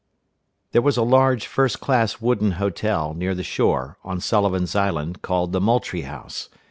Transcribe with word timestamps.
There 0.71 0.81
was 0.81 0.97
a 0.97 1.03
large, 1.03 1.45
first 1.45 1.79
class 1.79 2.19
wooden 2.19 2.53
hotel, 2.53 3.13
near 3.13 3.35
the 3.35 3.43
shore, 3.43 3.99
on 4.03 4.19
Sullivan's 4.19 4.75
Island, 4.75 5.21
called 5.21 5.51
the 5.51 5.61
Moultrie 5.61 6.05
House. 6.09 6.49